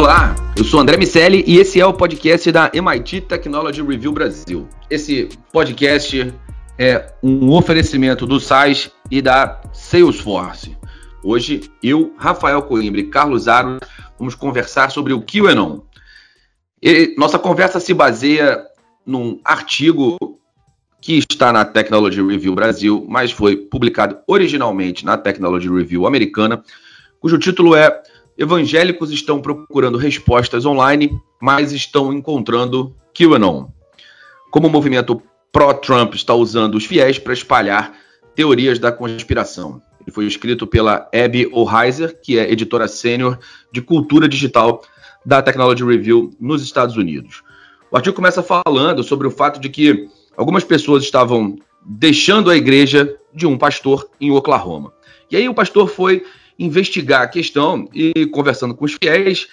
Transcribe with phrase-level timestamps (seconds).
[0.00, 4.66] Olá, eu sou André Miceli e esse é o podcast da MIT Technology Review Brasil.
[4.88, 6.32] Esse podcast
[6.78, 10.74] é um oferecimento do SAIS e da Salesforce.
[11.22, 13.78] Hoje, eu, Rafael Coimbra e Carlos Aro
[14.18, 15.80] vamos conversar sobre o QAnon.
[16.82, 18.64] E nossa conversa se baseia
[19.04, 20.16] num artigo
[20.98, 26.64] que está na Technology Review Brasil, mas foi publicado originalmente na Technology Review americana,
[27.20, 28.02] cujo título é
[28.40, 33.66] Evangélicos estão procurando respostas online, mas estão encontrando QAnon.
[34.50, 35.20] Como o movimento
[35.52, 37.92] pró-Trump está usando os fiéis para espalhar
[38.34, 39.82] teorias da conspiração.
[40.00, 43.38] Ele foi escrito pela Abby O'Heiser, que é editora sênior
[43.70, 44.82] de cultura digital
[45.22, 47.42] da Technology Review nos Estados Unidos.
[47.90, 53.18] O artigo começa falando sobre o fato de que algumas pessoas estavam deixando a igreja
[53.34, 54.94] de um pastor em Oklahoma.
[55.30, 56.24] E aí o pastor foi
[56.60, 59.44] investigar a questão e, conversando com os fiéis,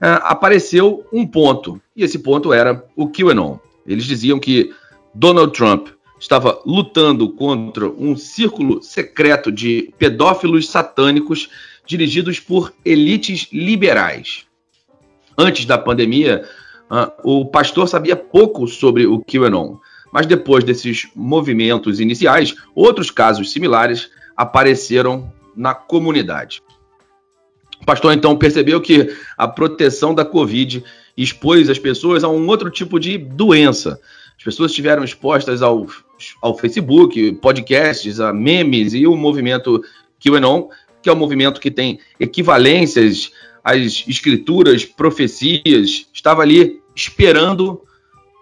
[0.00, 1.80] uh, apareceu um ponto.
[1.94, 3.58] E esse ponto era o QAnon.
[3.86, 4.72] Eles diziam que
[5.14, 11.50] Donald Trump estava lutando contra um círculo secreto de pedófilos satânicos
[11.86, 14.46] dirigidos por elites liberais.
[15.36, 16.48] Antes da pandemia,
[16.90, 19.76] uh, o pastor sabia pouco sobre o QAnon,
[20.10, 26.62] mas depois desses movimentos iniciais, outros casos similares apareceram na comunidade.
[27.80, 30.82] O pastor então percebeu que a proteção da Covid
[31.16, 34.00] expôs as pessoas a um outro tipo de doença.
[34.36, 35.86] As pessoas estiveram expostas ao,
[36.40, 39.82] ao Facebook, podcasts, a memes e o movimento
[40.18, 40.68] QAnon,
[41.02, 43.30] que é um movimento que tem equivalências
[43.62, 47.82] às escrituras, profecias, estava ali esperando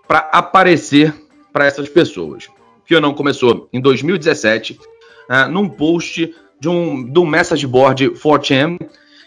[0.06, 1.14] para aparecer
[1.52, 2.48] para essas pessoas.
[2.88, 4.78] QAnon começou em 2017, uh,
[5.28, 8.78] ah, num post de um, do message board 4chan,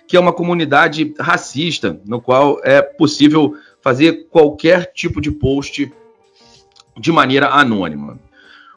[0.07, 5.91] que é uma comunidade racista, no qual é possível fazer qualquer tipo de post
[6.97, 8.17] de maneira anônima.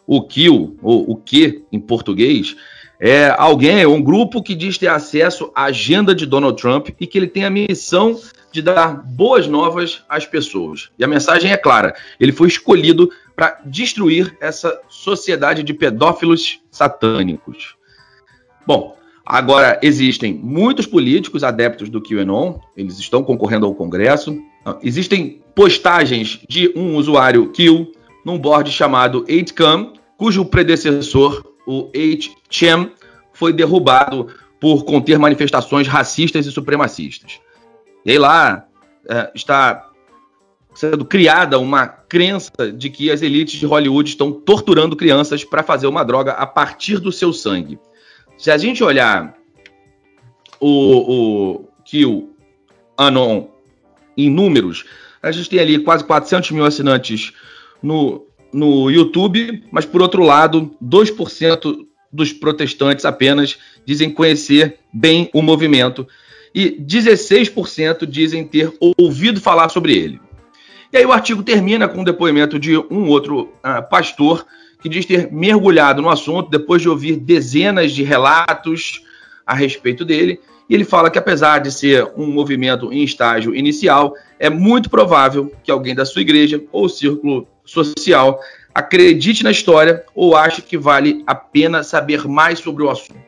[0.05, 2.57] O kill, ou o que em português,
[2.99, 7.17] é alguém, um grupo que diz ter acesso à agenda de Donald Trump e que
[7.17, 8.21] ele tem a missão
[8.51, 10.91] de dar boas novas às pessoas.
[10.99, 17.78] E a mensagem é clara: ele foi escolhido para destruir essa sociedade de pedófilos satânicos.
[18.69, 24.39] Bom, agora existem muitos políticos adeptos do QAnon, eles estão concorrendo ao Congresso.
[24.83, 27.91] Existem postagens de um usuário Q
[28.27, 32.91] num board chamado 8cam, cujo predecessor, o 8chan,
[33.33, 34.27] foi derrubado
[34.61, 37.41] por conter manifestações racistas e supremacistas.
[38.05, 38.67] E aí lá
[39.09, 39.89] é, está
[40.75, 45.87] sendo criada uma crença de que as elites de Hollywood estão torturando crianças para fazer
[45.87, 47.79] uma droga a partir do seu sangue.
[48.39, 49.37] Se a gente olhar
[50.61, 50.69] o,
[51.59, 52.37] o Kill
[52.97, 53.49] Anon
[54.17, 54.85] em números,
[55.21, 57.33] a gente tem ali quase 400 mil assinantes
[57.83, 65.43] no, no YouTube, mas por outro lado, 2% dos protestantes apenas dizem conhecer bem o
[65.43, 66.07] movimento
[66.55, 70.21] e 16% dizem ter ouvido falar sobre ele.
[70.93, 74.47] E aí o artigo termina com um depoimento de um outro uh, pastor
[74.81, 79.03] que diz ter mergulhado no assunto depois de ouvir dezenas de relatos
[79.47, 80.41] a respeito dele.
[80.69, 85.53] E ele fala que, apesar de ser um movimento em estágio inicial, é muito provável
[85.65, 88.41] que alguém da sua igreja ou círculo social
[88.75, 93.19] acredite na história ou ache que vale a pena saber mais sobre o assunto.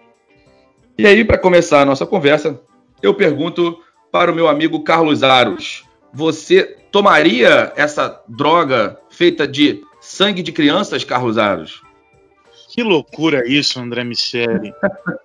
[0.98, 2.60] E aí, para começar a nossa conversa,
[3.02, 3.80] eu pergunto
[4.12, 9.82] para o meu amigo Carlos Aros: você tomaria essa droga feita de
[10.20, 11.80] sangue de crianças, Carlos Aros.
[12.74, 14.70] Que loucura isso, André Michele.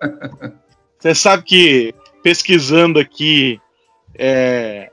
[0.98, 3.60] Você sabe que pesquisando aqui
[4.14, 4.90] é,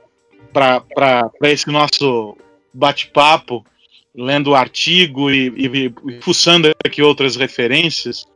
[0.52, 2.36] para esse nosso
[2.70, 3.64] bate-papo,
[4.14, 8.26] lendo o artigo e, e, e, fuçando aqui outras referências,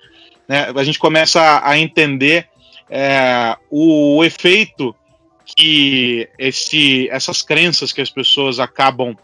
[0.48, 2.48] né, a gente começa a, a entender
[2.88, 4.96] é, o, o, efeito
[5.44, 9.14] que esse, essas crenças que as pessoas acabam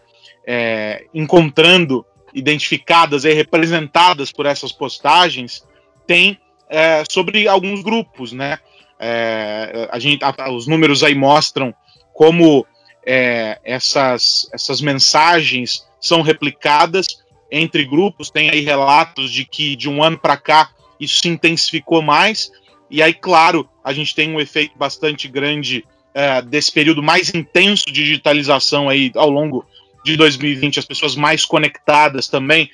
[0.45, 2.05] é, encontrando
[2.35, 5.65] identificadas e representadas por essas postagens
[6.05, 6.37] tem
[6.69, 8.59] é, sobre alguns grupos, né?
[8.99, 11.73] É, a gente, a, os números aí mostram
[12.13, 12.65] como
[13.05, 18.29] é, essas, essas mensagens são replicadas entre grupos.
[18.29, 22.51] Tem aí relatos de que de um ano para cá isso se intensificou mais.
[22.89, 27.85] E aí, claro, a gente tem um efeito bastante grande é, desse período mais intenso
[27.87, 29.65] de digitalização aí ao longo
[30.05, 32.69] de 2020, as pessoas mais conectadas também,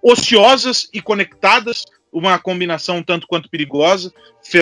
[0.00, 4.14] ociosas e conectadas, uma combinação tanto quanto perigosa,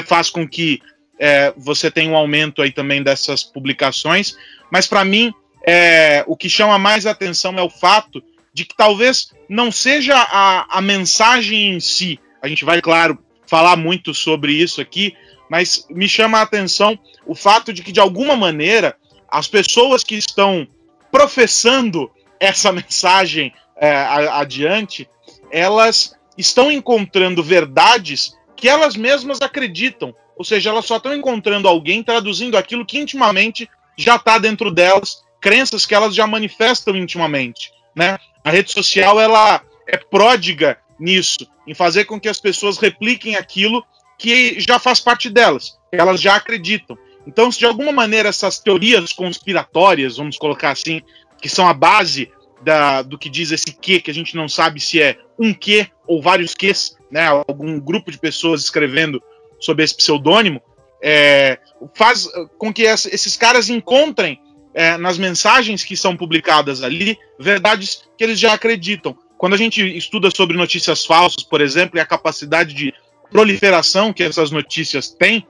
[0.07, 0.81] faz com que
[1.21, 4.39] é, você tem um aumento aí também dessas publicações,
[4.71, 5.35] mas para mim
[5.69, 8.25] é, o que chama mais atenção é o fato
[8.55, 12.19] de que talvez não seja a, a mensagem em si.
[12.41, 15.15] A gente vai, claro, falar muito sobre isso aqui,
[15.51, 18.97] mas me chama a atenção o fato de que, de alguma maneira,
[19.29, 20.67] as pessoas que estão
[21.11, 22.11] professando
[22.41, 25.09] essa mensagem é, adiante,
[25.51, 30.15] elas estão encontrando verdades que elas mesmas acreditam.
[30.37, 35.23] Ou seja, elas só estão encontrando alguém traduzindo aquilo que intimamente já está dentro delas,
[35.41, 37.71] crenças que elas já manifestam intimamente.
[37.95, 38.19] Né?
[38.45, 43.85] A rede social ela é pródiga nisso, em fazer com que as pessoas repliquem aquilo
[44.19, 46.97] que já faz parte delas, elas já acreditam.
[47.27, 51.03] Então, se de alguma maneira essas teorias conspiratórias, vamos colocar assim,
[51.41, 52.31] que são a base
[52.63, 55.89] da, do que diz esse que, que a gente não sabe se é um que
[56.07, 59.23] ou vários ques, né, algum grupo de pessoas escrevendo
[59.61, 60.63] sob esse pseudônimo,
[61.03, 61.59] é,
[61.95, 62.29] faz
[62.59, 64.41] com que esses caras encontrem
[64.75, 69.17] é, nas mensagens que são publicadas ali verdades que eles já acreditam.
[69.39, 72.93] Quando a gente estuda sobre notícias falsas, por exemplo, e a capacidade de
[73.31, 75.47] proliferação que essas notícias têm,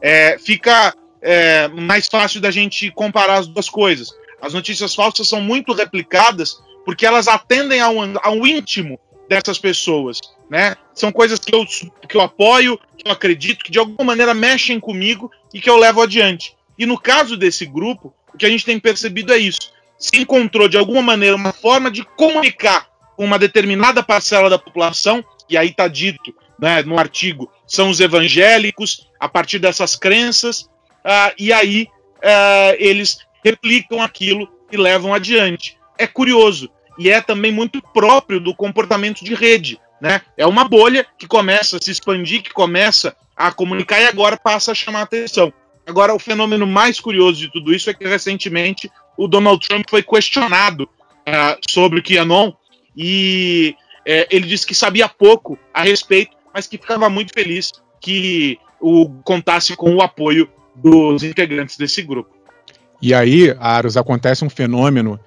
[0.00, 4.10] é, fica é, mais fácil da gente comparar as duas coisas.
[4.40, 10.76] As notícias falsas são muito replicadas porque elas atendem ao, ao íntimo dessas pessoas, né?
[10.94, 11.64] São coisas que eu,
[12.08, 15.76] que eu apoio, que eu acredito, que de alguma maneira mexem comigo e que eu
[15.76, 16.56] levo adiante.
[16.78, 19.72] E no caso desse grupo, o que a gente tem percebido é isso.
[19.98, 25.22] Se encontrou de alguma maneira uma forma de comunicar com uma determinada parcela da população,
[25.48, 30.69] e aí está dito né, no artigo, são os evangélicos, a partir dessas crenças,
[31.04, 31.88] uh, e aí
[32.18, 35.76] uh, eles replicam aquilo e levam adiante.
[35.98, 39.80] É curioso e é também muito próprio do comportamento de rede.
[40.00, 40.20] Né?
[40.36, 44.72] É uma bolha que começa a se expandir, que começa a comunicar e agora passa
[44.72, 45.52] a chamar a atenção.
[45.86, 50.02] Agora, o fenômeno mais curioso de tudo isso é que recentemente o Donald Trump foi
[50.02, 52.52] questionado uh, sobre o QAnon
[52.96, 58.58] e uh, ele disse que sabia pouco a respeito, mas que ficava muito feliz que
[58.80, 60.50] o contasse com o apoio
[60.82, 62.30] dos integrantes desse grupo.
[63.02, 65.18] E aí, Aros, acontece um fenômeno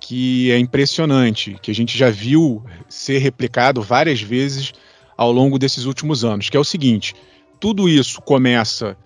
[0.00, 4.72] que é impressionante, que a gente já viu ser replicado várias vezes
[5.16, 7.14] ao longo desses últimos anos, que é o seguinte:
[7.60, 8.96] tudo isso começa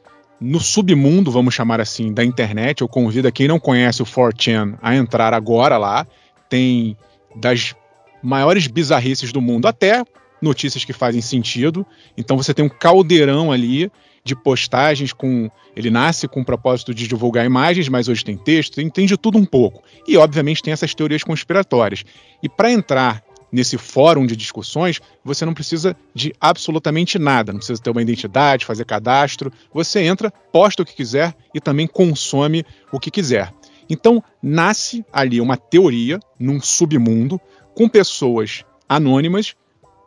[0.40, 2.80] no submundo, vamos chamar assim, da internet.
[2.80, 6.06] Eu convido a quem não conhece o 4chan a entrar agora lá.
[6.48, 6.96] Tem
[7.34, 7.74] das
[8.22, 10.04] maiores bizarrices do mundo até
[10.40, 11.86] notícias que fazem sentido.
[12.16, 13.90] Então você tem um caldeirão ali
[14.26, 15.48] de postagens com.
[15.76, 19.16] Ele nasce com o propósito de divulgar imagens, mas hoje tem texto, tem, tem de
[19.16, 19.82] tudo um pouco.
[20.06, 22.04] E, obviamente, tem essas teorias conspiratórias.
[22.42, 27.80] E para entrar nesse fórum de discussões, você não precisa de absolutamente nada, não precisa
[27.80, 29.52] ter uma identidade, fazer cadastro.
[29.72, 33.54] Você entra, posta o que quiser e também consome o que quiser.
[33.88, 37.40] Então, nasce ali uma teoria num submundo
[37.76, 39.54] com pessoas anônimas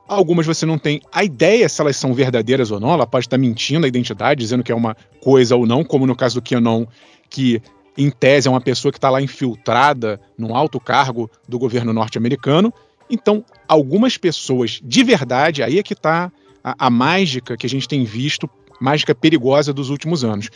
[0.09, 3.37] Algumas você não tem a ideia se elas são verdadeiras ou não, ela pode estar
[3.37, 6.87] mentindo a identidade, dizendo que é uma coisa ou não, como no caso do Kenon,
[7.29, 7.61] que
[7.95, 12.73] em tese é uma pessoa que está lá infiltrada num alto cargo do governo norte-americano.
[13.07, 16.31] Então, algumas pessoas de verdade, aí é que está
[16.63, 18.49] a, a mágica que a gente tem visto,
[18.81, 20.49] mágica perigosa dos últimos anos.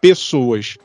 [0.00, 0.78] Pessoas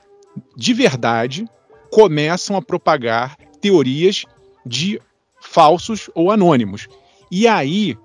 [0.58, 1.46] de verdade
[1.90, 4.26] começam a propagar teorias
[4.66, 5.00] de
[5.42, 6.90] falsos ou anônimos.
[7.32, 7.96] E aí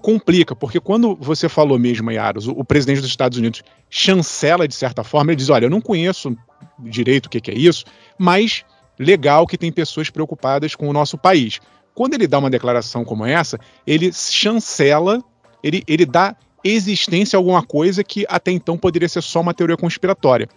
[0.00, 4.74] complica, porque quando você falou mesmo, Yaros, o, o presidente dos Estados Unidos chancela de
[4.74, 6.36] certa forma, ele diz: olha, eu não conheço
[6.78, 7.84] direito o que, que é isso,
[8.18, 8.64] mas
[8.98, 11.60] legal que tem pessoas preocupadas com o nosso país.
[11.94, 15.22] Quando ele dá uma declaração como essa, ele chancela,
[15.62, 19.76] ele, ele dá existência a alguma coisa que até então poderia ser só uma teoria
[19.76, 20.48] conspiratória.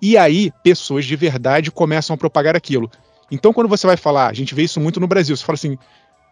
[0.00, 2.90] E aí, pessoas de verdade começam a propagar aquilo.
[3.30, 5.76] Então, quando você vai falar, a gente vê isso muito no Brasil, você fala assim,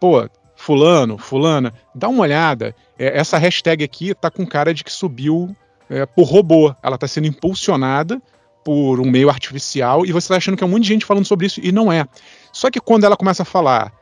[0.01, 0.27] pô,
[0.59, 2.75] fulano, fulana, dá uma olhada.
[2.97, 5.55] É, essa hashtag aqui tá com cara de que subiu
[5.89, 6.75] é, por robô.
[6.83, 8.21] Ela está sendo impulsionada
[8.63, 11.25] por um meio artificial e você está achando que é um monte de gente falando
[11.25, 12.05] sobre isso e não é.
[12.51, 13.93] Só que quando ela começa a falar,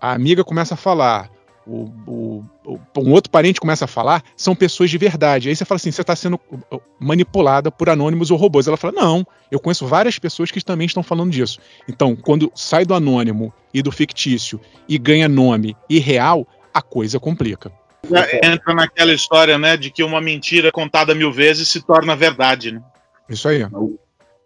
[0.00, 1.30] a amiga começa a falar,
[1.66, 5.48] o, o, o, um outro parente começa a falar, são pessoas de verdade.
[5.48, 6.40] Aí você fala assim: você está sendo
[6.72, 8.68] uh, manipulada por anônimos ou robôs.
[8.68, 11.58] Ela fala: não, eu conheço várias pessoas que também estão falando disso.
[11.88, 17.18] Então, quando sai do anônimo e do fictício e ganha nome e real, a coisa
[17.18, 17.72] complica.
[18.42, 22.80] Entra naquela história, né, de que uma mentira contada mil vezes se torna verdade, né?
[23.28, 23.64] Isso aí.
[23.64, 23.98] O,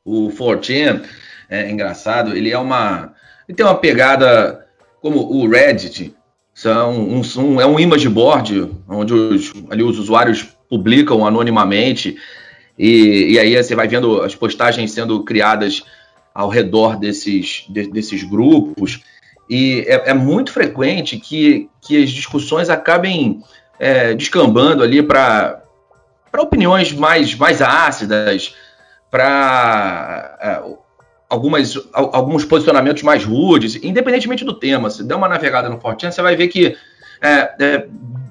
[0.05, 1.05] o 4chan
[1.51, 3.13] é engraçado, ele é uma.
[3.47, 4.67] Ele tem uma pegada
[5.03, 6.15] como o Reddit,
[6.61, 12.19] são um, um, é um image board, onde os, ali os usuários publicam anonimamente.
[12.79, 15.83] E, e aí você vai vendo as postagens sendo criadas
[16.35, 19.01] ao redor desses, de, desses grupos.
[19.49, 23.43] E é, é, muito frequente que, que as discussões acabem
[23.79, 25.63] é, descambando ali para
[26.39, 28.55] opiniões mais, mais ácidas,
[29.11, 30.63] para é,
[31.31, 34.91] algumas, alguns posicionamentos mais rudes, independentemente do tema.
[34.91, 36.77] Se der uma navegada no Fortran, você vai ver que
[37.23, 37.87] é, é,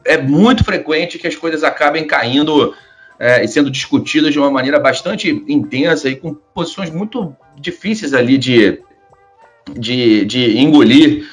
[0.06, 2.76] é, muito frequente que as coisas acabem caindo
[3.18, 8.38] é, e sendo discutidas de uma maneira bastante intensa e com posições muito difíceis ali
[8.38, 8.82] de,
[9.74, 11.26] de, de engolir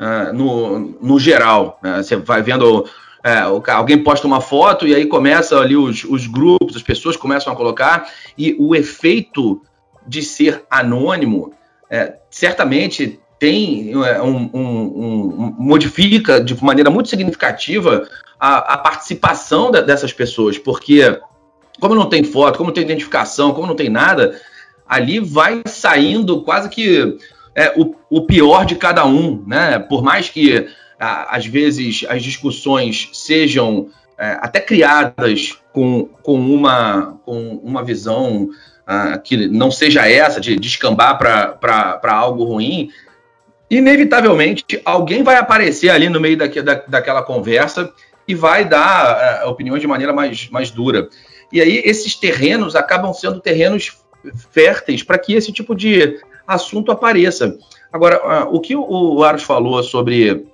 [0.00, 1.78] uh, no, no geral.
[1.82, 2.02] Né?
[2.02, 2.88] Você vai vendo.
[3.22, 3.40] É,
[3.72, 7.56] alguém posta uma foto e aí começa ali os, os grupos, as pessoas começam a
[7.56, 9.60] colocar, e o efeito
[10.06, 11.52] de ser anônimo
[11.90, 19.70] é, certamente tem é, um, um, um, modifica de maneira muito significativa a, a participação
[19.70, 21.18] da, dessas pessoas, porque
[21.80, 24.38] como não tem foto, como não tem identificação, como não tem nada,
[24.86, 27.16] ali vai saindo quase que
[27.54, 29.78] é, o, o, pior de cada um, né?
[29.78, 33.88] Por mais que às vezes as discussões sejam
[34.18, 38.50] é, até criadas com, com, uma, com uma visão
[39.24, 42.90] que não seja essa de descambar para algo ruim,
[43.70, 47.92] inevitavelmente alguém vai aparecer ali no meio da, daquela conversa
[48.26, 51.08] e vai dar opiniões de maneira mais, mais dura.
[51.52, 53.98] E aí esses terrenos acabam sendo terrenos
[54.50, 57.56] férteis para que esse tipo de assunto apareça.
[57.92, 60.46] Agora, o que o Aros falou sobre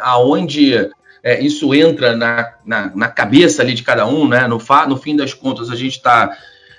[0.00, 0.90] aonde
[1.22, 4.46] é, isso entra na, na, na, cabeça ali de cada um, né?
[4.46, 6.36] No, fa, no fim das contas, a gente está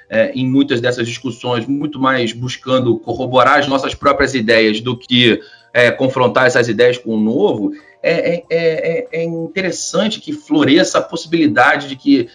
[0.10, 5.40] é, em muitas dessas discussões muito mais buscando corroborar as nossas próprias ideias do que
[5.72, 7.72] é, confrontar essas ideias com o novo.
[8.02, 12.28] É, é, é, é interessante que floresça a possibilidade de que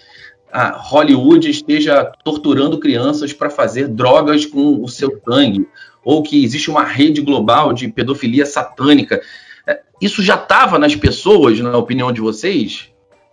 [0.53, 5.67] a Hollywood esteja torturando crianças para fazer drogas com o seu sangue,
[6.05, 9.21] ou que existe uma rede global de pedofilia satânica.
[9.67, 12.89] É, isso já estava nas pessoas, na opinião de vocês?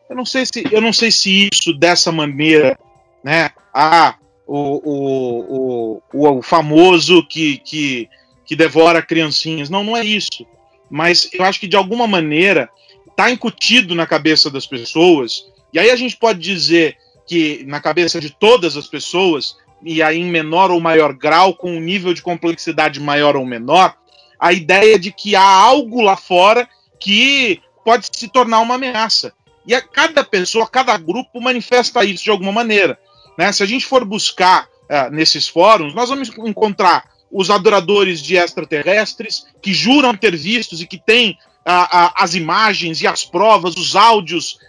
[0.09, 2.75] Eu não sei se, eu não sei se isso dessa maneira,
[3.23, 3.51] né?
[3.71, 4.15] Ah,
[4.53, 8.09] o, o, o, o famoso que, que,
[8.45, 9.69] que devora criancinhas.
[9.69, 10.45] Não, não é isso.
[10.89, 12.69] Mas eu acho que de alguma maneira
[13.09, 15.45] está incutido na cabeça das pessoas.
[15.71, 20.19] E aí a gente pode dizer que na cabeça de todas as pessoas, e aí
[20.19, 23.95] em menor ou maior grau, com um nível de complexidade maior ou menor,
[24.37, 26.67] a ideia de que há algo lá fora
[26.99, 29.31] que pode se tornar uma ameaça.
[29.65, 32.99] E a cada pessoa, cada grupo manifesta isso de alguma maneira.
[33.41, 33.51] Né?
[33.51, 39.47] Se a gente for buscar uh, nesses fóruns, nós vamos encontrar os adoradores de extraterrestres
[39.59, 41.31] que juram ter vistos e que têm
[41.65, 44.59] uh, uh, as imagens e as provas, os áudios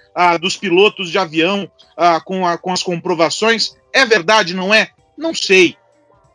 [0.42, 1.70] dos pilotos de avião
[2.26, 3.74] com, a, com as comprovações.
[3.94, 4.90] É verdade, não é?
[5.16, 5.74] Não sei.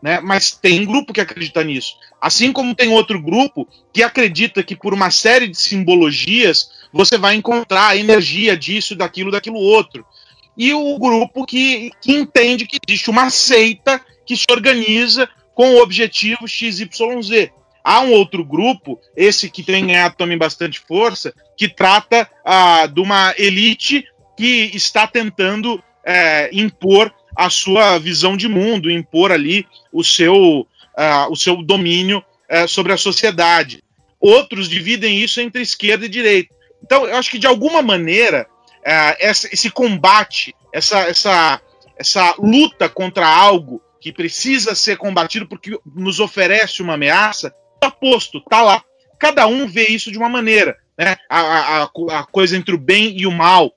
[0.02, 0.20] Né?
[0.20, 1.96] Mas tem grupo que acredita nisso.
[2.20, 7.36] Assim como tem outro grupo que acredita que por uma série de simbologias você vai
[7.36, 10.04] encontrar a energia disso, daquilo, daquilo outro.
[10.58, 15.82] E o grupo que, que entende que existe uma seita que se organiza com o
[15.82, 17.50] objetivo XYZ.
[17.84, 23.00] Há um outro grupo, esse que tem ganhado também bastante força, que trata ah, de
[23.00, 24.04] uma elite
[24.36, 31.32] que está tentando é, impor a sua visão de mundo, impor ali o seu, uh,
[31.32, 33.84] o seu domínio uh, sobre a sociedade.
[34.20, 36.56] Outros dividem isso entre esquerda e direita.
[36.84, 38.48] Então, eu acho que de alguma maneira
[39.20, 41.62] essa, esse combate, essa, essa,
[41.98, 48.38] essa luta contra algo que precisa ser combatido porque nos oferece uma ameaça, está posto,
[48.38, 48.84] está lá.
[49.20, 50.78] Cada um vê isso de uma maneira.
[50.98, 51.18] Né?
[51.30, 53.74] A, a, a, coisa entre o bem e o mal.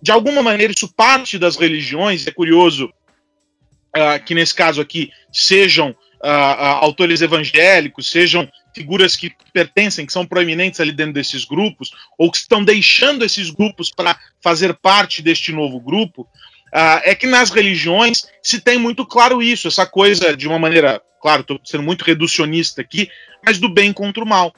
[0.00, 2.26] De alguma maneira, isso parte das religiões.
[2.26, 2.92] É curioso
[3.96, 10.26] uh, que, nesse caso aqui, sejam uh, autores evangélicos, sejam figuras que pertencem, que são
[10.26, 15.52] proeminentes ali dentro desses grupos, ou que estão deixando esses grupos para fazer parte deste
[15.52, 16.28] novo grupo,
[16.74, 21.02] Uh, é que nas religiões se tem muito claro isso, essa coisa de uma maneira,
[21.20, 23.10] claro, estou sendo muito reducionista aqui,
[23.44, 24.54] mas do bem contra o mal.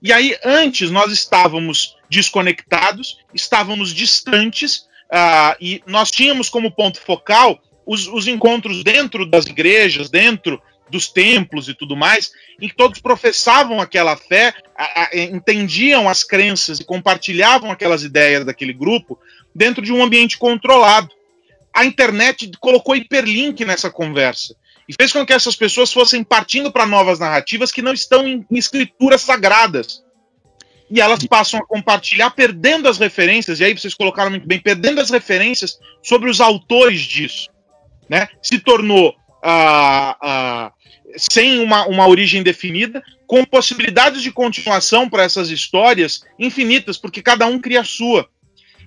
[0.00, 7.60] E aí, antes, nós estávamos desconectados, estávamos distantes, uh, e nós tínhamos como ponto focal
[7.84, 13.00] os, os, encontros dentro das igrejas, dentro dos templos e tudo mais, em que todos
[13.00, 19.18] professavam aquela fé, a, a, entendiam as crenças e compartilhavam aquelas ideias daquele grupo
[19.54, 21.18] dentro de um ambiente controlado
[21.78, 24.56] a internet colocou hiperlink nessa conversa
[24.88, 28.44] e fez com que essas pessoas fossem partindo para novas narrativas que não estão em,
[28.50, 30.02] em escrituras sagradas.
[30.90, 35.00] E elas passam a compartilhar, perdendo as referências, e aí vocês colocaram muito bem, perdendo
[35.00, 37.48] as referências sobre os autores disso.
[38.08, 38.28] né?
[38.42, 40.72] Se tornou ah, ah,
[41.16, 47.46] sem uma, uma origem definida, com possibilidades de continuação para essas histórias infinitas, porque cada
[47.46, 48.28] um cria a sua.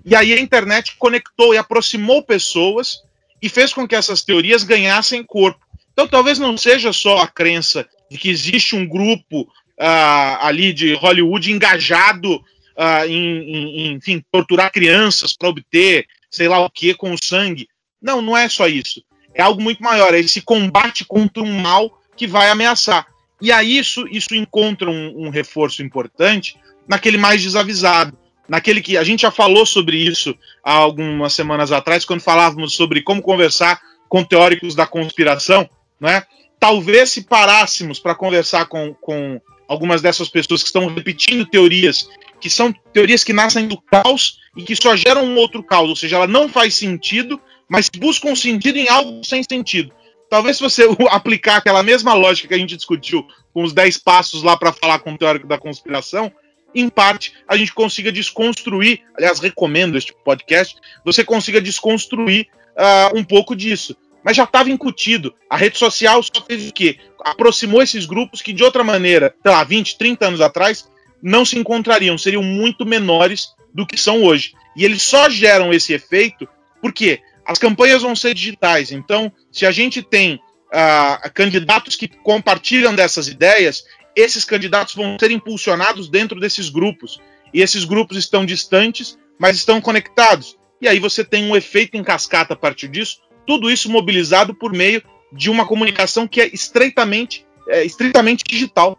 [0.03, 3.01] E aí a internet conectou e aproximou pessoas
[3.41, 5.59] e fez com que essas teorias ganhassem corpo.
[5.93, 10.93] Então talvez não seja só a crença de que existe um grupo uh, ali de
[10.95, 17.13] Hollywood engajado uh, em, em, enfim, torturar crianças para obter sei lá o que com
[17.13, 17.67] o sangue.
[18.01, 19.03] Não, não é só isso.
[19.33, 23.07] É algo muito maior, é esse combate contra um mal que vai ameaçar.
[23.41, 26.57] E aí isso, isso encontra um, um reforço importante
[26.87, 32.05] naquele mais desavisado, naquele que a gente já falou sobre isso há algumas semanas atrás,
[32.05, 35.69] quando falávamos sobre como conversar com teóricos da conspiração,
[35.99, 36.23] né?
[36.59, 42.07] Talvez se parássemos para conversar com, com algumas dessas pessoas que estão repetindo teorias
[42.41, 45.95] que são teorias que nascem do caos e que só geram um outro caos, ou
[45.95, 47.39] seja, ela não faz sentido,
[47.71, 49.93] mas busca um sentido em algo sem sentido.
[50.29, 54.43] Talvez se você aplicar aquela mesma lógica que a gente discutiu com os 10 passos
[54.43, 56.29] lá para falar com o teórico da conspiração,
[56.75, 60.75] em parte a gente consiga desconstruir, aliás, recomendo este podcast,
[61.05, 63.95] você consiga desconstruir uh, um pouco disso.
[64.21, 65.33] Mas já estava incutido.
[65.49, 66.99] A rede social só fez o quê?
[67.23, 70.89] Aproximou esses grupos que, de outra maneira, sei lá, 20, 30 anos atrás,
[71.23, 74.53] não se encontrariam, seriam muito menores do que são hoje.
[74.75, 76.47] E eles só geram esse efeito
[76.81, 78.91] porque as campanhas vão ser digitais.
[78.91, 83.83] Então, se a gente tem uh, candidatos que compartilham dessas ideias,
[84.15, 87.19] esses candidatos vão ser impulsionados dentro desses grupos.
[87.53, 90.57] E esses grupos estão distantes, mas estão conectados.
[90.81, 94.71] E aí você tem um efeito em cascata a partir disso, tudo isso mobilizado por
[94.71, 95.03] meio
[95.33, 98.97] de uma comunicação que é estreitamente, é, estritamente digital.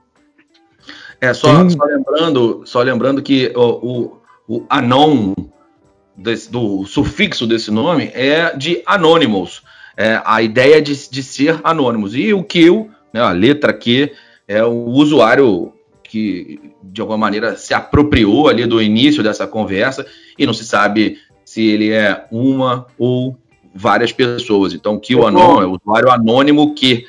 [1.20, 5.32] É, só, só, lembrando, só lembrando que o, o, o anon,
[6.16, 9.62] desse, do sufixo desse nome, é de anonymous.
[9.96, 12.14] É, a ideia de, de ser anônimos.
[12.14, 14.12] E o Q, né, a letra Q,
[14.48, 15.72] é o usuário
[16.02, 20.06] que, de alguma maneira, se apropriou ali do início dessa conversa
[20.38, 23.36] e não se sabe se ele é uma ou
[23.74, 24.74] várias pessoas.
[24.74, 27.06] Então, QAnon é o usuário anônimo que.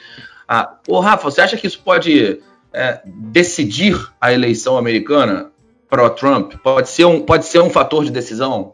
[0.47, 2.39] Ah, ô, Rafa, você acha que isso pode
[2.71, 5.51] é, decidir a eleição americana
[5.89, 6.53] pró-Trump?
[6.63, 8.73] Pode, ser um, pode ser um fator de decisão?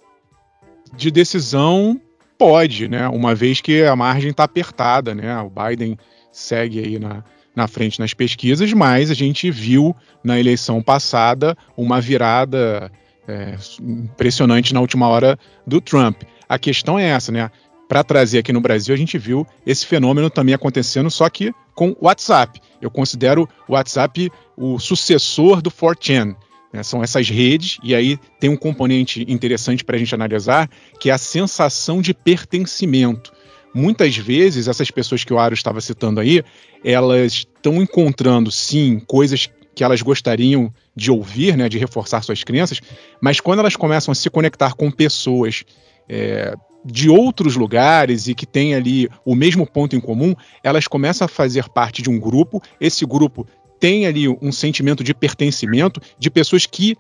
[0.96, 2.00] De decisão,
[2.38, 3.08] pode, né?
[3.10, 5.40] Uma vez que a margem está apertada, né?
[5.42, 5.98] O Biden
[6.32, 7.24] segue aí na,
[7.56, 12.92] na frente nas pesquisas, mas a gente viu na eleição passada uma virada
[13.28, 16.24] é, impressionante na última hora do Trump.
[16.48, 17.52] A questão é essa, né?
[17.88, 21.90] Para trazer aqui no Brasil, a gente viu esse fenômeno também acontecendo, só que com
[22.00, 22.62] o WhatsApp.
[22.82, 26.36] Eu considero o WhatsApp o sucessor do 4chan.
[26.72, 26.84] Né?
[26.84, 31.14] São essas redes, e aí tem um componente interessante para a gente analisar, que é
[31.14, 33.32] a sensação de pertencimento.
[33.74, 36.44] Muitas vezes, essas pessoas que o Aro estava citando aí,
[36.84, 42.82] elas estão encontrando, sim, coisas que elas gostariam de ouvir, né, de reforçar suas crenças,
[43.22, 45.64] mas quando elas começam a se conectar com pessoas
[46.10, 46.54] é,
[46.84, 51.30] de outros lugares e que têm ali o mesmo ponto em comum, elas começam a
[51.30, 52.62] fazer parte de um grupo.
[52.80, 53.48] Esse grupo
[53.80, 56.98] tem ali um sentimento de pertencimento de pessoas que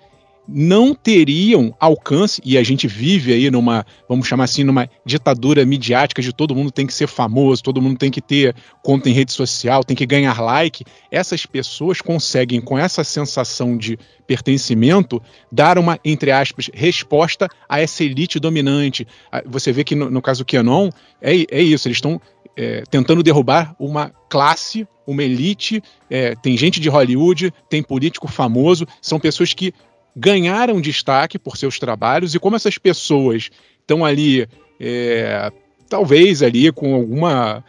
[0.52, 6.22] não teriam alcance, e a gente vive aí numa, vamos chamar assim, numa ditadura midiática
[6.22, 9.32] de todo mundo tem que ser famoso, todo mundo tem que ter conta em rede
[9.32, 10.84] social, tem que ganhar like.
[11.12, 18.04] Essas pessoas conseguem, com essa sensação de pertencimento, dar uma, entre aspas, resposta a essa
[18.04, 19.08] elite dominante.
[19.46, 20.89] Você vê que no, no caso do Canon,
[21.22, 22.20] é, é isso, eles estão
[22.60, 25.82] é, tentando derrubar uma classe, uma elite.
[26.10, 29.74] É, tem gente de Hollywood, tem político famoso, são pessoas que
[30.13, 34.45] ganharam destaque por seus trabalhos e como essas pessoas estão ali,
[34.78, 35.50] é,
[35.88, 37.63] talvez ali com alguma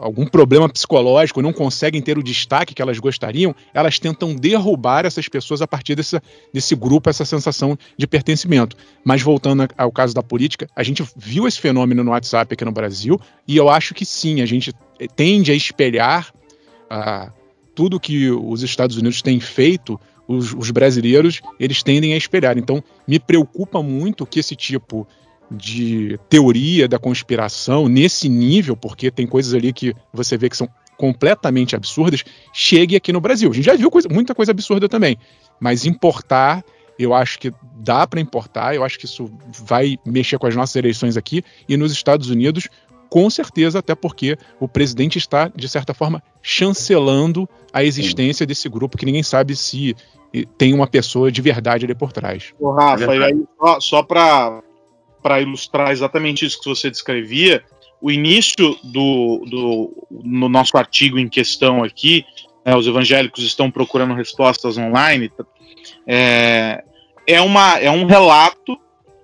[0.00, 5.28] algum problema psicológico, não conseguem ter o destaque que elas gostariam, elas tentam derrubar essas
[5.28, 6.20] pessoas a partir desse,
[6.52, 8.76] desse grupo, essa sensação de pertencimento.
[9.04, 12.72] Mas voltando ao caso da política, a gente viu esse fenômeno no WhatsApp aqui no
[12.72, 14.72] Brasil e eu acho que sim, a gente
[15.16, 16.32] tende a espelhar
[16.88, 17.30] ah,
[17.74, 22.56] tudo que os Estados Unidos têm feito os, os brasileiros eles tendem a espelhar.
[22.58, 25.06] Então, me preocupa muito que esse tipo
[25.52, 30.68] de teoria da conspiração nesse nível, porque tem coisas ali que você vê que são
[30.96, 33.50] completamente absurdas, chegue aqui no Brasil.
[33.50, 35.16] A gente já viu coisa, muita coisa absurda também,
[35.58, 36.64] mas importar,
[36.98, 39.30] eu acho que dá para importar, eu acho que isso
[39.64, 42.68] vai mexer com as nossas eleições aqui e nos Estados Unidos
[43.12, 48.96] com certeza, até porque o presidente está, de certa forma, chancelando a existência desse grupo
[48.96, 49.94] que ninguém sabe se
[50.56, 52.54] tem uma pessoa de verdade ali por trás.
[52.58, 54.62] Ô, Rafa, é e aí, só, só para
[55.40, 57.64] ilustrar exatamente isso que você descrevia,
[58.00, 62.24] o início do, do no nosso artigo em questão aqui,
[62.64, 65.30] é, os evangélicos estão procurando respostas online,
[66.06, 66.82] é,
[67.26, 68.78] é, uma, é um relato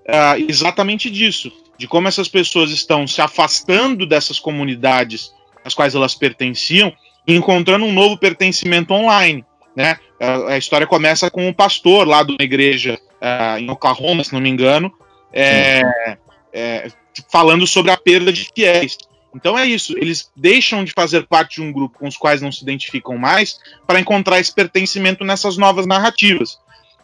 [0.07, 5.33] é, exatamente disso, de como essas pessoas estão se afastando dessas comunidades
[5.63, 6.93] às quais elas pertenciam
[7.27, 9.45] e encontrando um novo pertencimento online.
[9.75, 9.97] Né?
[10.19, 14.33] A, a história começa com um pastor lá de uma igreja uh, em Oklahoma, se
[14.33, 14.91] não me engano,
[15.33, 16.17] é,
[16.53, 16.87] é,
[17.31, 18.97] falando sobre a perda de fiéis.
[19.35, 22.51] Então é isso, eles deixam de fazer parte de um grupo com os quais não
[22.51, 26.57] se identificam mais para encontrar esse pertencimento nessas novas narrativas.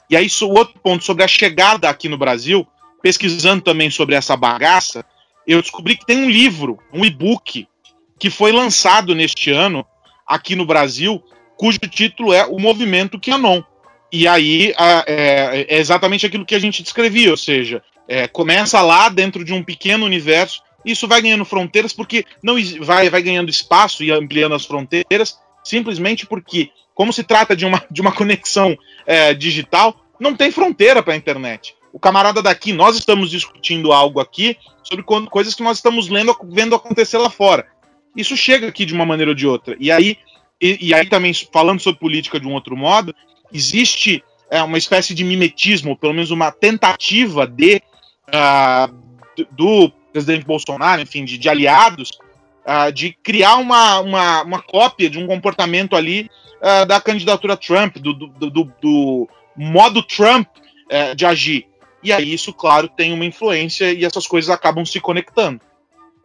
[0.09, 2.67] E aí, o outro ponto sobre a chegada aqui no Brasil,
[3.01, 5.03] pesquisando também sobre essa bagaça,
[5.47, 7.67] eu descobri que tem um livro, um e-book,
[8.19, 9.85] que foi lançado neste ano
[10.25, 11.23] aqui no Brasil,
[11.57, 13.61] cujo título é O Movimento Qanon.
[14.11, 14.73] E aí
[15.07, 19.53] é, é, exatamente aquilo que a gente descrevia, ou seja, é, começa lá dentro de
[19.53, 24.53] um pequeno universo, isso vai ganhando fronteiras porque não vai, vai ganhando espaço e ampliando
[24.53, 30.35] as fronteiras, simplesmente porque, como se trata de uma, de uma conexão é, digital, não
[30.35, 31.75] tem fronteira para a internet.
[31.91, 36.75] O camarada daqui, nós estamos discutindo algo aqui sobre coisas que nós estamos lendo, vendo
[36.75, 37.65] acontecer lá fora.
[38.15, 39.75] Isso chega aqui de uma maneira ou de outra.
[39.79, 40.17] E aí,
[40.61, 43.15] e, e aí também, falando sobre política de um outro modo,
[43.51, 47.81] existe é, uma espécie de mimetismo, pelo menos uma tentativa de
[48.29, 48.93] uh,
[49.51, 52.11] do presidente Bolsonaro, enfim, de, de aliados,
[52.65, 56.29] uh, de criar uma, uma, uma, cópia de um comportamento ali
[56.61, 61.67] uh, da candidatura Trump, do, do, do, do modo Trump uh, de agir.
[62.01, 65.59] E aí isso, claro, tem uma influência e essas coisas acabam se conectando.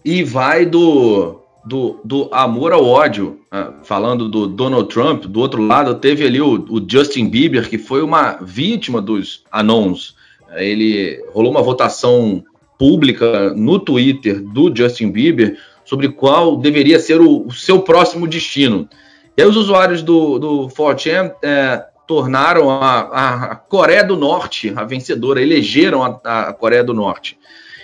[0.04, 3.40] E vai do do, do amor ao ódio,
[3.82, 8.02] falando do Donald Trump, do outro lado teve ali o, o Justin Bieber, que foi
[8.02, 10.14] uma vítima dos anons.
[10.56, 12.42] Ele rolou uma votação
[12.78, 18.88] pública no Twitter do Justin Bieber sobre qual deveria ser o, o seu próximo destino.
[19.36, 24.84] E aí os usuários do, do 4chan é, tornaram a, a, Coreia do Norte a
[24.84, 27.38] vencedora, elegeram a, a Coreia do Norte.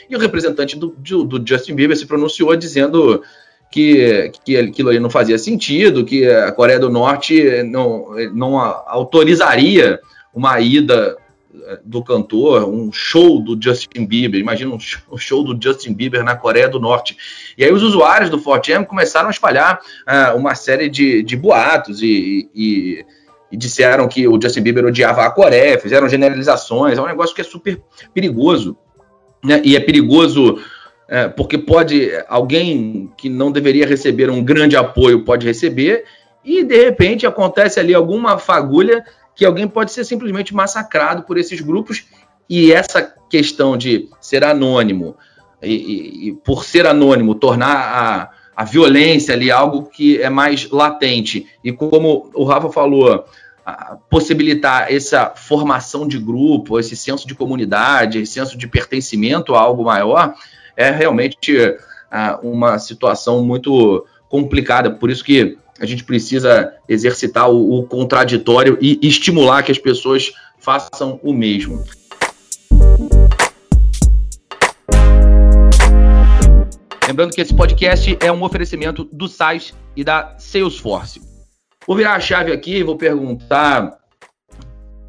[0.09, 3.23] E o representante do, do, do Justin Bieber se pronunciou dizendo
[3.71, 10.01] que, que aquilo ali não fazia sentido, que a Coreia do Norte não, não autorizaria
[10.35, 11.17] uma ida
[11.85, 14.41] do cantor, um show do Justin Bieber.
[14.41, 14.75] Imagina
[15.11, 17.17] um show do Justin Bieber na Coreia do Norte.
[17.57, 22.03] E aí os usuários do 4 começaram a espalhar uh, uma série de, de boatos
[22.03, 23.05] e, e,
[23.51, 26.99] e, disseram que o Justin Bieber odiava a Coreia, fizeram generalizações.
[26.99, 27.83] É um negócio que é super
[28.15, 28.77] perigoso.
[29.45, 29.61] Né?
[29.65, 30.59] E é perigoso
[31.09, 36.05] é, porque pode alguém que não deveria receber um grande apoio pode receber
[36.45, 39.05] e de repente acontece ali alguma fagulha
[39.37, 42.07] que alguém pode ser simplesmente massacrado por esses grupos
[42.49, 45.15] e essa questão de ser anônimo
[45.63, 50.69] e, e, e por ser anônimo tornar a, a violência ali algo que é mais
[50.71, 53.25] latente e como o Rafa falou
[54.09, 59.85] possibilitar essa formação de grupo, esse senso de comunidade, esse senso de pertencimento a algo
[59.85, 60.35] maior,
[60.77, 64.91] é realmente uh, uma situação muito complicada.
[64.91, 70.33] Por isso que a gente precisa exercitar o, o contraditório e estimular que as pessoas
[70.59, 71.85] façam o mesmo.
[77.07, 81.21] Lembrando que esse podcast é um oferecimento do SAIS e da Salesforce.
[81.87, 83.97] Vou virar a chave aqui e vou perguntar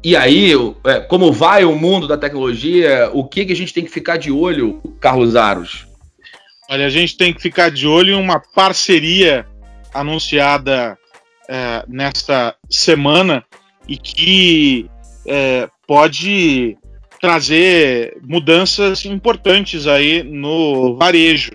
[0.02, 0.52] e aí,
[0.84, 3.10] é, como vai o mundo da tecnologia?
[3.12, 5.88] O que, que a gente tem que ficar de olho, Carlos Aros?
[6.70, 9.44] Olha, a gente tem que ficar de olho em uma parceria
[9.92, 10.98] anunciada
[11.48, 13.44] é, nesta semana
[13.86, 14.90] e que
[15.26, 16.76] é, pode
[17.20, 21.52] trazer mudanças importantes aí no varejo.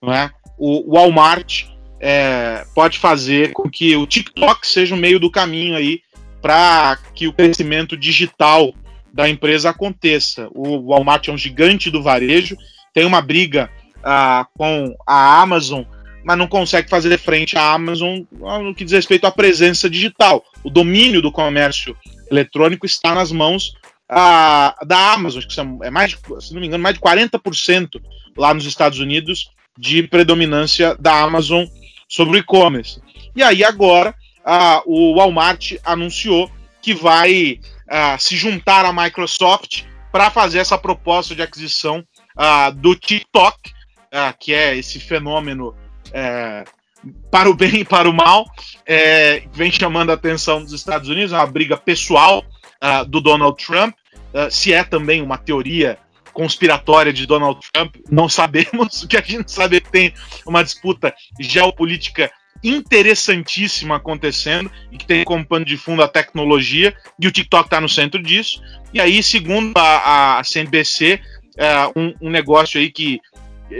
[0.00, 0.30] Não é?
[0.58, 1.64] O Walmart
[2.00, 6.00] é, pode fazer com que o TikTok seja o meio do caminho aí
[6.40, 8.72] para que o crescimento digital
[9.12, 10.48] da empresa aconteça.
[10.52, 12.56] O Walmart é um gigante do varejo,
[12.94, 15.82] tem uma briga uh, com a Amazon,
[16.24, 20.44] mas não consegue fazer frente à Amazon no que diz respeito à presença digital.
[20.62, 21.96] O domínio do comércio
[22.30, 23.74] eletrônico está nas mãos
[24.10, 28.00] uh, da Amazon, que são, é mais, se não me engano, mais de 40%
[28.36, 31.64] lá nos Estados Unidos de predominância da Amazon
[32.08, 33.00] sobre o e-commerce.
[33.34, 36.50] E aí agora uh, o Walmart anunciou
[36.82, 42.04] que vai uh, se juntar à Microsoft para fazer essa proposta de aquisição
[42.76, 43.56] do TikTok,
[44.40, 45.74] que é esse fenômeno
[46.12, 46.64] é,
[47.30, 48.46] para o bem e para o mal,
[48.86, 52.44] é, vem chamando a atenção dos Estados Unidos, é uma briga pessoal
[53.08, 53.94] do Donald Trump,
[54.50, 55.98] se é também uma teoria
[56.32, 59.02] conspiratória de Donald Trump, não sabemos.
[59.04, 60.14] O que a gente sabe é que tem
[60.46, 62.30] uma disputa geopolítica
[62.62, 67.80] interessantíssima acontecendo e que tem como pano de fundo a tecnologia e o TikTok está
[67.80, 68.62] no centro disso.
[68.92, 71.20] E aí, segundo a, a CNBC,
[71.56, 73.20] é, um, um, negócio aí que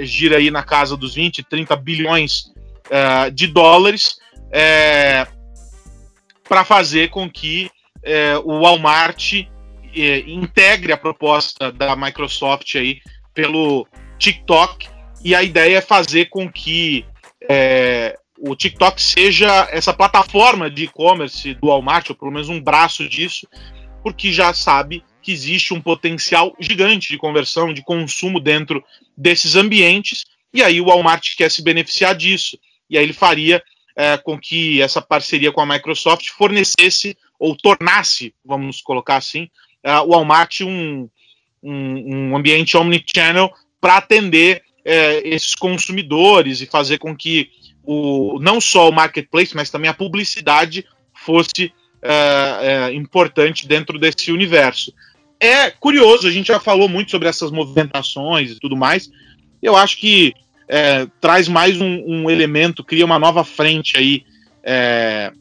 [0.02, 2.52] gira aí na casa dos 20, 30 bilhões
[2.90, 4.18] é, de dólares
[4.50, 5.26] é,
[6.48, 7.70] para fazer com que
[8.02, 9.34] é, o Walmart
[9.94, 13.00] é, integre a proposta da Microsoft aí
[13.34, 13.86] pelo
[14.18, 14.88] TikTok.
[15.22, 17.04] E a ideia é fazer com que
[17.48, 23.06] é, o TikTok seja essa plataforma de e-commerce do Walmart, ou pelo menos um braço
[23.08, 23.46] disso,
[24.02, 28.82] porque já sabe que existe um potencial gigante de conversão, de consumo dentro
[29.16, 32.58] desses ambientes, e aí o Walmart quer se beneficiar disso.
[32.88, 33.62] E aí ele faria
[33.96, 39.48] é, com que essa parceria com a Microsoft fornecesse ou tornasse, vamos colocar assim,
[39.82, 41.08] é, o Walmart um,
[41.62, 47.50] um, um ambiente omnichannel para atender é, esses consumidores e fazer com que
[47.82, 52.12] o, não só o marketplace, mas também a publicidade fosse é,
[52.62, 54.92] é, importante dentro desse universo.
[55.40, 59.10] É curioso, a gente já falou muito sobre essas movimentações e tudo mais.
[59.62, 60.34] Eu acho que
[60.68, 64.24] é, traz mais um, um, elemento, cria uma nova frente aí
[64.62, 65.32] é,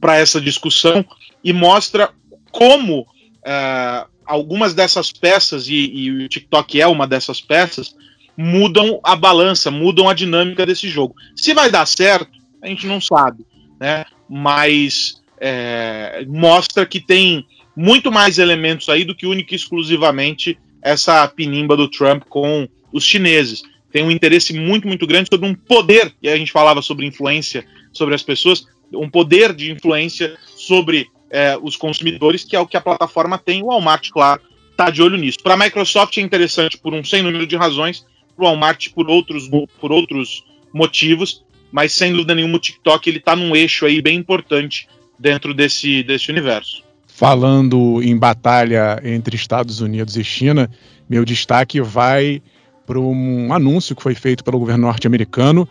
[0.00, 1.04] para essa discussão
[1.42, 2.10] e mostra
[2.50, 3.06] como
[3.46, 7.94] é, algumas dessas peças, e, e o TikTok é uma dessas peças,
[8.36, 11.14] mudam a balança, mudam a dinâmica desse jogo.
[11.36, 13.46] Se vai dar certo, a gente não sabe,
[13.78, 14.04] né?
[14.28, 21.26] Mas é, mostra que tem muito mais elementos aí do que única e exclusivamente essa
[21.28, 23.62] pinimba do Trump com os chineses.
[23.90, 27.64] Tem um interesse muito, muito grande sobre um poder, e a gente falava sobre influência
[27.92, 32.76] sobre as pessoas, um poder de influência sobre é, os consumidores, que é o que
[32.76, 33.62] a plataforma tem.
[33.62, 35.38] O Walmart, claro, está de olho nisso.
[35.42, 38.04] Para a Microsoft é interessante por um sem número de razões,
[38.36, 39.48] para o Walmart por outros,
[39.80, 44.16] por outros motivos, mas sem dúvida nenhuma o TikTok ele está num eixo aí bem
[44.16, 46.83] importante dentro desse, desse universo.
[47.16, 50.68] Falando em batalha entre Estados Unidos e China,
[51.08, 52.42] meu destaque vai
[52.84, 55.68] para um anúncio que foi feito pelo governo norte-americano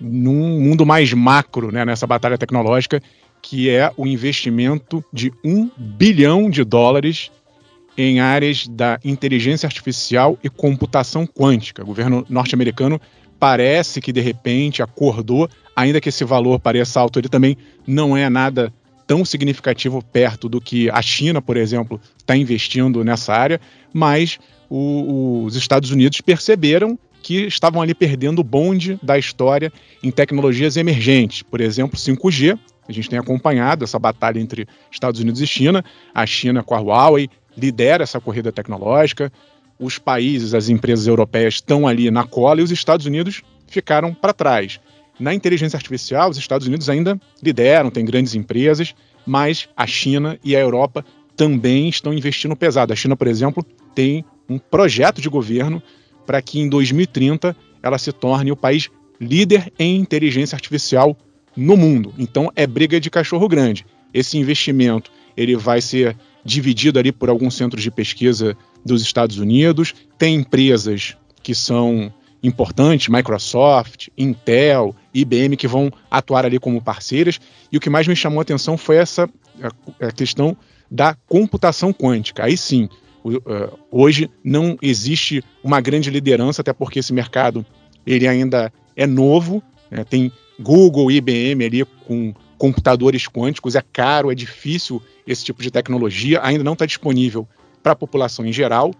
[0.00, 3.00] num mundo mais macro, né, nessa batalha tecnológica,
[3.40, 7.30] que é o investimento de um bilhão de dólares
[7.96, 11.84] em áreas da inteligência artificial e computação quântica.
[11.84, 13.00] O governo norte-americano
[13.38, 18.28] parece que de repente acordou, ainda que esse valor pareça alto, ele também não é
[18.28, 18.72] nada
[19.12, 23.60] tão significativo perto do que a China, por exemplo, está investindo nessa área,
[23.92, 24.38] mas
[24.70, 29.70] o, os Estados Unidos perceberam que estavam ali perdendo o bonde da história
[30.02, 32.58] em tecnologias emergentes, por exemplo, 5G.
[32.88, 36.80] A gente tem acompanhado essa batalha entre Estados Unidos e China, a China com a
[36.80, 39.30] Huawei, lidera essa corrida tecnológica,
[39.78, 44.32] os países, as empresas europeias estão ali na cola e os Estados Unidos ficaram para
[44.32, 44.80] trás.
[45.18, 48.94] Na inteligência artificial, os Estados Unidos ainda lideram, tem grandes empresas,
[49.26, 51.04] mas a China e a Europa
[51.36, 52.92] também estão investindo pesado.
[52.92, 55.82] A China, por exemplo, tem um projeto de governo
[56.26, 61.16] para que em 2030 ela se torne o país líder em inteligência artificial
[61.56, 62.12] no mundo.
[62.18, 63.86] Então é briga de cachorro grande.
[64.12, 69.94] Esse investimento ele vai ser dividido ali por alguns centros de pesquisa dos Estados Unidos.
[70.18, 77.40] Tem empresas que são importantes, Microsoft, Intel, IBM, que vão atuar ali como parceiras.
[77.70, 79.28] E o que mais me chamou a atenção foi essa
[80.00, 80.56] a questão
[80.90, 82.44] da computação quântica.
[82.44, 82.88] Aí sim,
[83.90, 87.64] hoje não existe uma grande liderança, até porque esse mercado
[88.06, 89.62] ele ainda é novo.
[89.90, 90.04] Né?
[90.04, 96.40] Tem Google, IBM ali com computadores quânticos, é caro, é difícil esse tipo de tecnologia,
[96.42, 97.46] ainda não está disponível
[97.82, 98.92] para a população em geral.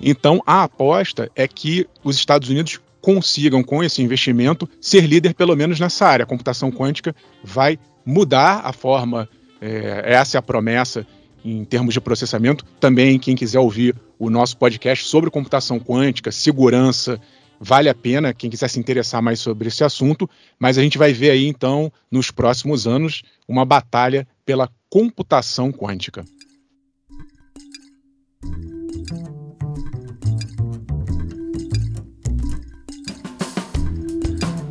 [0.00, 5.54] Então, a aposta é que os Estados Unidos consigam, com esse investimento, ser líder pelo
[5.54, 6.22] menos nessa área.
[6.22, 9.28] A computação quântica vai mudar a forma,
[9.60, 11.06] é, essa é a promessa
[11.44, 12.64] em termos de processamento.
[12.80, 17.20] Também, quem quiser ouvir o nosso podcast sobre computação quântica, segurança,
[17.60, 20.28] vale a pena quem quiser se interessar mais sobre esse assunto,
[20.58, 26.24] mas a gente vai ver aí então nos próximos anos uma batalha pela computação quântica.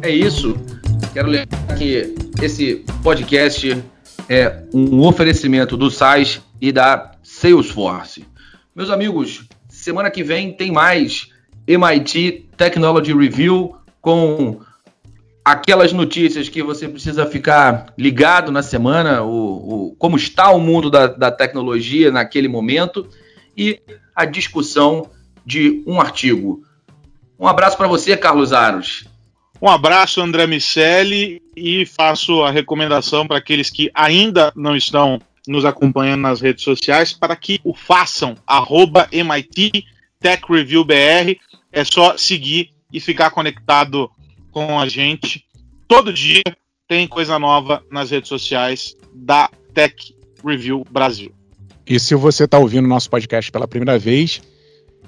[0.04, 0.54] É isso.
[1.14, 3.82] Quero lembrar que esse podcast
[4.28, 8.26] é um oferecimento do SAIS e da Salesforce.
[8.76, 11.30] Meus amigos, semana que vem tem mais
[11.66, 14.60] MIT Technology Review com
[15.46, 20.92] aquelas notícias que você precisa ficar ligado na semana, o, o como está o mundo
[20.92, 23.08] da, da tecnologia naquele momento.
[23.56, 23.80] e
[24.14, 25.10] a discussão
[25.46, 26.62] de um artigo.
[27.40, 29.13] Um abraço para você, Carlos Aros.
[29.64, 35.64] Um abraço, André Miceli, e faço a recomendação para aqueles que ainda não estão nos
[35.64, 39.86] acompanhando nas redes sociais para que o façam, arroba MIT
[40.20, 41.40] Tech Review BR.
[41.72, 44.12] É só seguir e ficar conectado
[44.52, 45.46] com a gente.
[45.88, 46.44] Todo dia
[46.86, 51.34] tem coisa nova nas redes sociais da Tech Review Brasil.
[51.88, 54.42] E se você está ouvindo nosso podcast pela primeira vez,